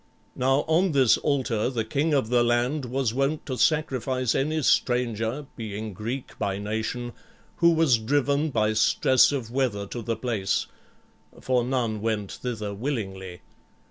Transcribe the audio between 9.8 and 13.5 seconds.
to the place, for none went thither willingly.